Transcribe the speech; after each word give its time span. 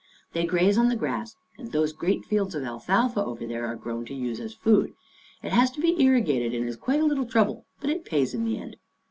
"They 0.33 0.47
graze 0.47 0.79
on 0.79 0.89
the 0.89 0.95
grass, 0.95 1.35
and 1.59 1.71
those 1.71 1.93
great 1.93 2.25
fields 2.25 2.55
of 2.55 2.63
alfalfa 2.63 3.23
over 3.23 3.45
there 3.45 3.67
are 3.67 3.75
grown 3.75 4.03
to 4.05 4.15
use 4.15 4.39
as 4.39 4.51
food. 4.55 4.95
It 5.43 5.51
has 5.51 5.69
to 5.73 5.79
be 5.79 5.93
irrigated 6.01 6.55
and 6.55 6.67
is 6.67 6.75
quite 6.75 7.01
a 7.01 7.05
little 7.05 7.27
trouble, 7.27 7.67
but 7.79 7.91
it 7.91 8.03
pays 8.03 8.33
in 8.33 8.43
the 8.43 8.57
end. 8.57 8.77